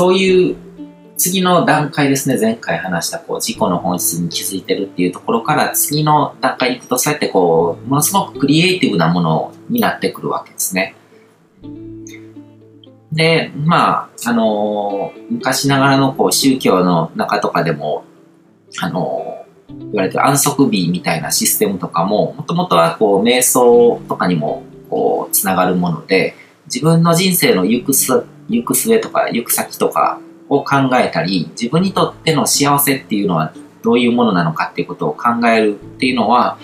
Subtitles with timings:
[0.00, 0.56] そういう
[1.18, 10.94] 次の段階ですね、前回話したこう自己の本質に気づいてるっていうところから次の段階に行くと、そうやってこう、ものすごくクリエイティブなものになってくるわけですね。
[13.12, 18.04] で、まあ、あのー、昔ながらのこう宗教の中とかでも、
[18.80, 26.36] あのー、言われてる安息日みたいなシステムとかも、もともとはこう、瞑想とかにもこう、つながるもので、
[26.72, 27.92] 自分の人生の行く、
[28.50, 36.58] 行く末とか行く先とかを考えたり、自分にとっての幸せっていうのはどういうものなのかっていうことを考えるっていうのは、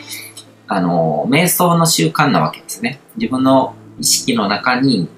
[0.67, 3.01] あの、瞑想の習慣なわけですね。
[3.17, 5.09] 自分の意識の中に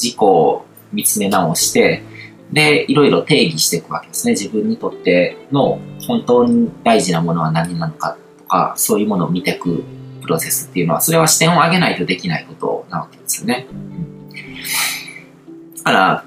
[0.00, 2.02] 自己を見つめ直して、
[2.52, 4.32] で、いろいろ定義していくわけですね。
[4.32, 9.82] 自分にとっての本当に大事なものは何なのかとか、そういうものを見ていく
[10.20, 13.66] プロセスっていうのは、それは視点を上げないとできないことなわけですよね。
[15.84, 16.24] だから、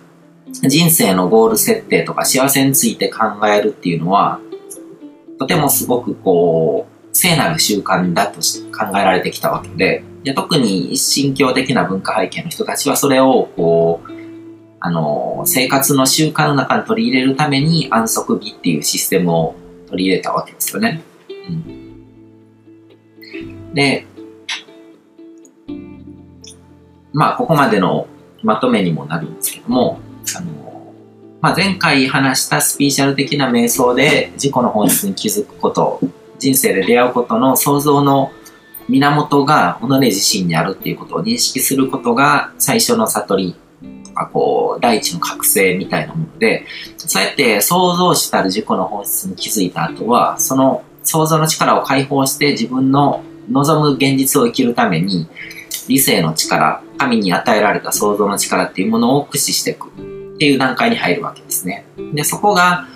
[0.52, 4.39] 人生のゴール設定とか幸せについて考えるっていうのは、
[5.39, 8.42] とてもすごくこう、聖なる習慣だと
[8.78, 14.09] 考えられてきたわけで、で特に新教的な文化背景の人たちはそれをこう、
[14.80, 19.56] あの、生活の習慣の中に取り入れるために安息日っていうシステムを
[19.88, 21.02] 取り入れたわけですよね。
[21.50, 22.06] うん、
[23.73, 24.06] で、
[27.14, 28.08] まあ、ここまでの
[28.45, 29.99] まとめにもなるんですけども、
[30.38, 30.93] あの、
[31.41, 35.99] まあ、前回話したスピーチャル的な瞑想で自己の本質に気づくこと、
[36.38, 38.31] 人生で出会うことの想像の
[38.88, 43.55] 源が己自身にあるっていうことを認識することが最初の悟り
[44.05, 46.66] とかこう、大地の覚醒みたいなもので、
[46.97, 55.27] そうやって創造主たる自己の本質に気づいた後は、その想像の力を解放して自分の望む現実を生きるために、
[55.88, 61.86] 理性の力、神に与えられた創造の力っていうものを駆使していくっていう段階に入るわけですね。
[62.14, 62.88] で、そこが、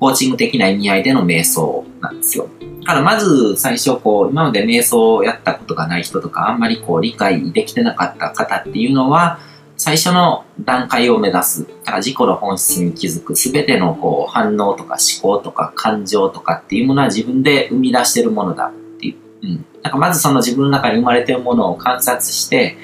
[0.00, 2.48] コーチング的な意味合いでの瞑想なんですよ。
[2.80, 9.38] だからまず最初こう、今まで瞑想をやったことがない人とか、あんまりこう理解できてなかった方っていうのは、
[9.76, 19.46] 最初の段階を目指す、だから自己の本質に気づく、すべてのこう反応とか思考とか感情とかっていうものは自分で生み出してるものだっていう。
[19.46, 19.66] うん。
[19.84, 22.78] だかまずその自分の中に生まれてるものを観察して、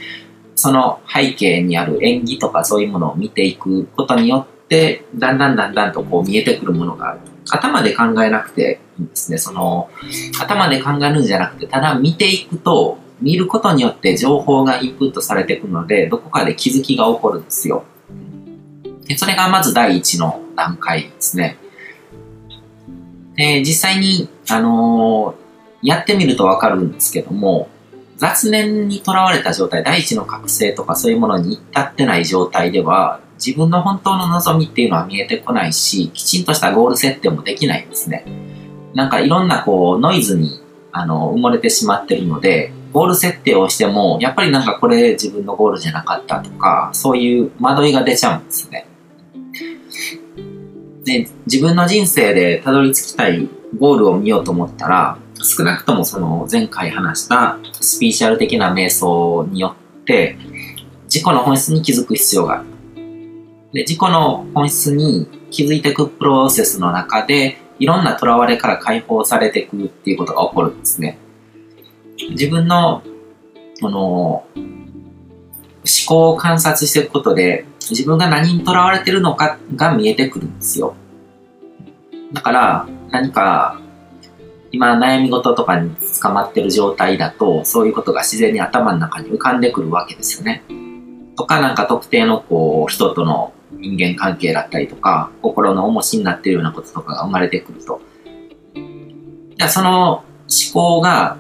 [0.55, 7.21] その背景にある演技とかそういうものを見ていくことによって、だんだんだんだんとこう見えてくるものがある。
[7.49, 9.39] 頭で考えなくていいんですね。
[9.39, 9.89] その、
[10.39, 17.85] 頭で考えるんじゃなくて、ただ見ていくと、見ることによって情報がインプットされていくので、どこかで気づきが起こるんですよ。
[19.07, 21.57] でそれがまず第一の段階ですね。
[23.37, 25.50] で、実際に、あのー、
[25.83, 27.69] やってみるとわかるんですけども、
[28.17, 38.27] 雑念にとらわれた状態、第一の覚醒とかそういうものに至ってない状態では、自分の本当の望みっていうのは見えてこないし、きちんとしたゴール設定もできないんですね。
[38.95, 40.61] なんかいろんなこうノイズに
[40.93, 48.87] あの埋もれてしまってるので、ゴール設定をしても、やっぱりなんかこれ自分のゴールじゃなかったとか、そういう惑いが出ちゃうんですね。
[51.05, 53.49] で、自分の人生でたどり着きたい
[53.79, 60.37] ゴールを見ようと思ったら、少なくともその前回話したスピーチャル的な瞑想によって、
[61.05, 62.65] 自己の本質に気づく必要がある。
[63.73, 71.19] で、自己の本質に気づいていくプロセスの中で、いろんな囚われから解放されていくっていうことが起こるんですね。
[72.31, 73.03] 自分の、
[73.81, 74.65] この、思
[76.07, 80.95] 考を観察していくことで、自分が何にとらわれてるのかが見えてくるんですよ。
[82.33, 83.81] だから、何か、
[84.73, 90.63] 今悩み事とかに捕まってる状態だと、そういうことが自然に頭の中に浮かんでくるわけですよね。
[91.37, 98.01] とか、なんか特定のこう、人との人間関係だったりとか、心の重しになってるようなこととかが生まれてくると。
[98.75, 100.25] じゃその思
[100.73, 101.37] 考が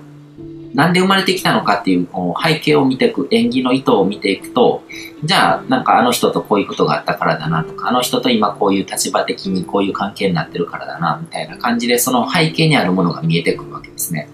[0.74, 4.84] なんで生まれてきたのかっていうこう背景を見ていく、演技の意図を見ていくと、
[5.24, 14.28] じゃあなんかあの人とこういうことがあったからだなとか、あの人と今こういう立場的にこういう関係になってるからだな、みたいな感じでその背景にあるものが見えてくるわけですね。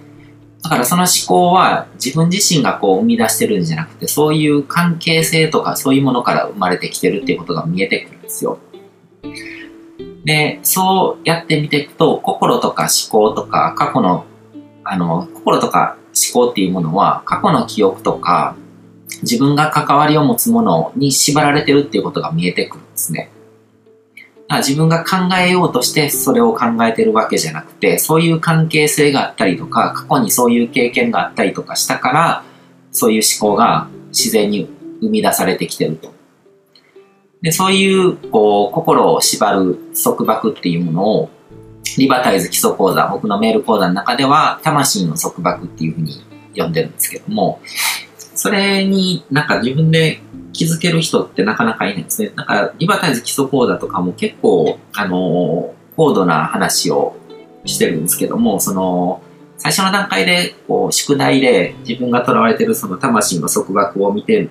[0.63, 8.59] だからその思考は自分自身がこう生み出してるんじゃなくて、そういう関係性とかそういうものから生まれてきてるっていうことが見えてくるんですよ。
[10.25, 14.25] で、そうやって見ていくと、心とか思考とか過去の、
[14.83, 15.97] あの、心とか
[16.33, 18.57] 思考っていうものは過去の記憶とか
[19.23, 23.31] 自分が関わりを持つものに縛られてるっていうことが見えてくるんですね。
[24.49, 32.45] 自分が考えようとしてそれを考えてるわけじゃなくて、そういう関係性があったりとか、過去にそういう経験があったりとかしたから、
[32.93, 34.69] そういう思考が自然に
[35.01, 36.15] 生み出されてきてると。
[37.43, 41.31] で、そういう、こう、心を縛る束縛っていうものを、
[41.99, 46.25] リバタイズ基礎講座、僕のメール講座の中では、魂の束縛っていうふうに
[46.57, 47.61] 呼んでるんですけども、
[48.35, 50.21] それになんか自分で
[50.53, 52.33] 気づける人ってなかなかいないんですね。
[52.37, 57.17] なんか、リバタイズ基礎講座とかも結構、あの、高度な話を
[57.65, 59.23] してるんですけども、その、
[59.59, 64.51] 最初の段階で、こう、宿題で自分が囚われてるその魂の束縛を見て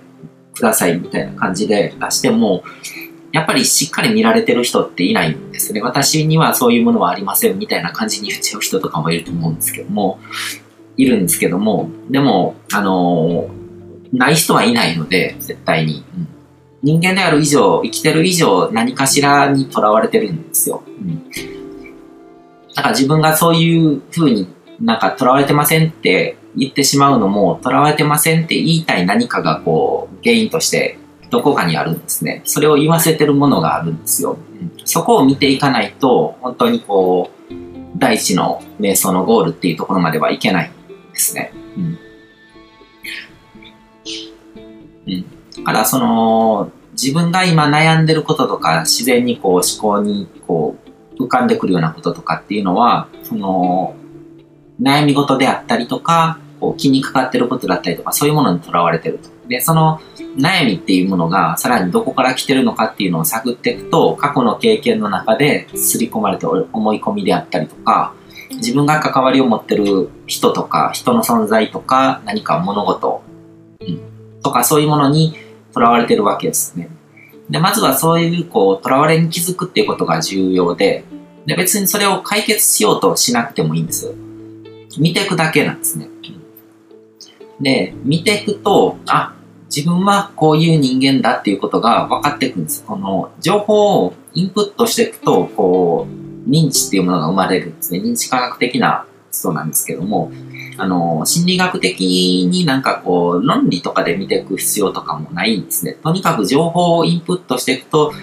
[0.56, 2.64] くださいみたいな感じで出しても、
[3.36, 5.82] やっぱりしっかり見られてる人っていないんですね。
[5.82, 10.20] 私にはそういうものはありませんみたいな感じに言っちゃう人とかもいると思うんですけども、
[10.96, 13.50] いるんですけども、でも、あの
[14.14, 16.06] ない人はいないので、絶対に。
[16.18, 16.28] うん、
[16.82, 20.82] 人間である以上、生きてる以上、何かしらにとらわれてるんですよ。
[20.88, 21.30] うん、
[22.74, 24.48] だから自分がそういう風に
[24.80, 30.98] なんかとらわれてませんって言ってしまうのも、とらわれてませんって言いたい何かがこう、原因として
[31.30, 32.42] どこかにあるんですね。
[32.46, 34.38] それを言わせてるものがあるんですよ。
[34.86, 37.44] そこを見ていかないと、本当にこう、
[37.98, 41.52] 第一の瞑想のゴールっていうところまではいけないんですね。
[41.78, 41.98] うん。
[45.08, 45.26] うん。
[45.58, 50.76] だからその、自分が今悩んでることとか、自然にこう思考にこ
[51.18, 53.96] う浮かんでくるようなこととかっていうのは、その、
[54.82, 59.30] 悩み事であったりとか、こう気にかかってることだったりとか、そういうものにとらわれてると。
[59.48, 60.00] で、その
[60.38, 68.14] 悩みっていうものがさらにどこから来てるのかっていうのを探っていくと、過去の経験の中で刷り込まれて思い込みであったりとか、
[68.52, 73.24] 自分が関わりを持ってる人とか、人の存在とか、何か物事、
[73.82, 75.36] うん、とかそういうものに
[75.74, 76.90] とらわれてるわけですね。
[77.50, 81.04] で、まずはそういう、こう、とらわれに気づくっていうことが重要で、
[81.46, 84.14] で、別にそれを解決しようとしなくてもいいんです。
[84.98, 86.08] 見ていくだけなんですね。
[87.60, 89.34] で、見ていくと、あ、
[89.76, 92.84] 自分はこういう人間だっていうことが分かっていくんです。
[92.86, 98.00] この情報をインプットしていくと、こう、認知っていうものが生まれるんですね。
[98.00, 100.32] 認知科学的な人なんですけども、
[100.78, 105.98] あの、心理学的になんかこう、論理とかで見ていく必要とかもないんですね。
[106.04, 108.14] とにかく情報をインプットしていくと、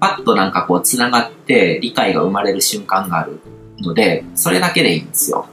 [0.00, 3.40] パッとなんかこう、繋がって理解が生まれる瞬間がある
[3.80, 5.46] ので、それだけでいいんですよ。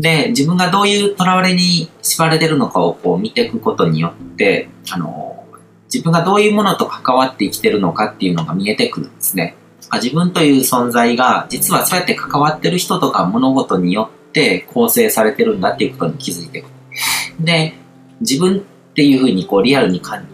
[0.00, 5.44] で、自分がどういう囚われに縛られてるのかをこう見ていくことによって、あの、
[5.92, 9.56] 自分がどういうものと関わって生きてるのかっていうのが見えてくるんですね。
[9.94, 16.68] 自分という存在が、実はそうやって関わってる人とか物事によって構成されてるんだっていうことに気づいていく。
[17.40, 17.74] で、
[18.20, 18.60] 自分っ
[18.94, 20.26] ていうふうにこうリアルに感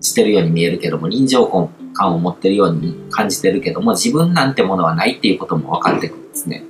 [0.00, 1.46] じてるように見えるけども、臨場
[1.92, 6.64] 感を持ってるように感じてるけども、自分なんてものはないっていうことも分かってくるんですね。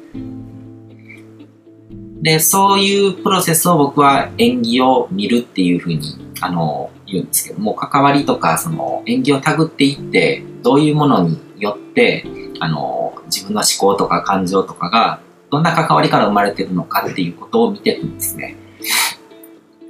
[2.23, 6.01] で、そういうプロセスを僕は演技を見るっていうふうに、
[6.41, 12.27] あの、言うんですけども、関わりとか、その演技をたぐっていって、どういうものによって、
[12.61, 15.21] あの、自分の思考とか感情とかが、
[15.51, 18.57] どんな関わりから生まれてるのかっていうことを見ていくんですね。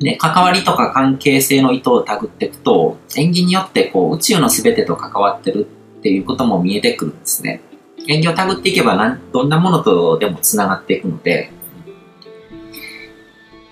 [0.01, 5.67] で、関わりとか関係性の意図をたぐっていくと、演技によってこう宇宙の全てと関わってる
[5.99, 7.61] っていうことも見えてくるんですね。
[8.09, 11.53] 演技をたぐっていけばどんなものとでも繋がっていくので、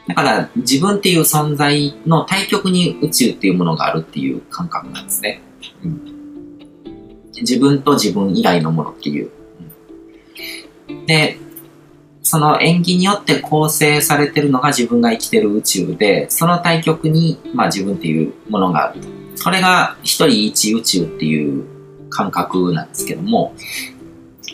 [0.09, 5.43] だから自分っていう存在の対極に宇宙っていうものがあるっていう感覚なんですね。
[5.85, 6.01] うん、
[7.35, 9.31] 自分と自分以外のものっていう。
[10.89, 11.37] うん、で、
[12.23, 19.01] その演技によって構成されてるのが自分が生きてる宇宙で、その対極に、まあ、自分っていうものがある。
[19.35, 21.65] それが一人一宇宙っていう
[22.09, 23.55] 感覚なんですけども、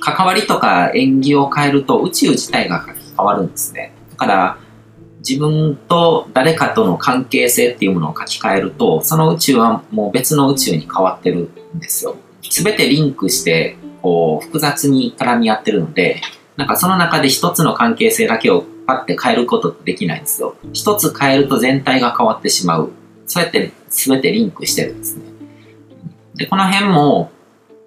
[0.01, 2.85] 関わりとか演技を変えると宇宙自体が
[3.17, 3.93] 変わるんですね。
[4.11, 4.59] だから、
[5.27, 12.17] 自分と誰かとの関係性っていうものを書き換えると、その宇宙はもう別の宇宙に変わってるんですよ。
[12.43, 16.21] すべてリンクして、こう、複雑に絡み合ってるので、
[16.57, 20.57] なんかその中で一つの関係性だけをパッて変えることってできないんですよ。
[20.75, 22.93] 一つ変えると全体が変わってしまう。
[23.27, 25.25] そうやって全てリンクしてるんですね。
[26.35, 27.31] で、この辺も、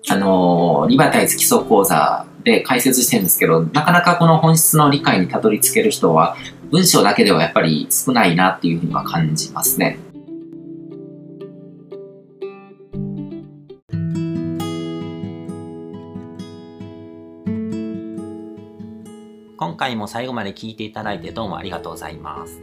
[0.09, 6.35] あのー、リバタイズ基礎講座で解説してるんですけど、なかなかこの本質の理解にたどり着ける人は、
[6.69, 9.97] 文章だけではやっぱり少ないなっていうふうには感じますね。
[19.55, 22.59] 今回も最後まで聞いていただいてどうもありがとうございます。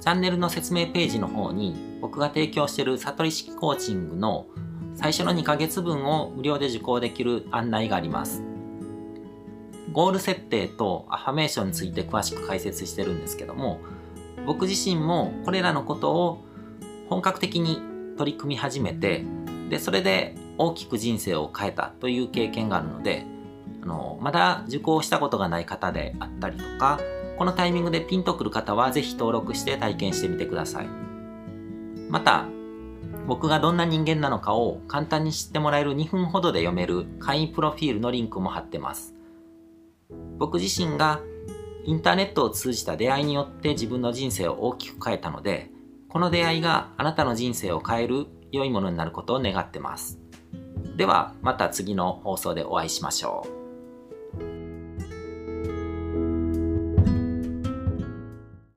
[0.00, 4.46] チャンネルの説明ページの方に僕が提供している悟り式コーチングの
[4.94, 8.49] 最初の2ヶ月分を無料で受講できる案内があります。
[9.92, 13.80] ゴール設定とアファメーションについて詳しく解説してるんですけども
[14.46, 16.44] 僕自身もこれらのことを
[17.08, 17.82] 本格的に
[18.16, 19.24] 取り組み始めて
[19.68, 23.24] でそれで大きく人生を変えたという経験があるので
[23.82, 27.00] あのまだ受講したことがない方であったりとか
[27.38, 30.88] このタイミングでピンとくる方はぜひ登録して体験してみてください。
[32.10, 32.44] また
[33.26, 39.14] 僕がどんな人間なのかを簡単に知ってもらえる2分ほどで読める会員プロフィールのリンクも貼ってます。
[40.38, 41.20] 僕自身が
[41.84, 45.70] インターネットを通じた出会いによって自分の人生を大きく変えたので
[46.08, 50.18] この出会いがあなたの人生を変える良いものになることを願ってます。
[50.96, 53.59] ではまた次の放送でお会いしましょう。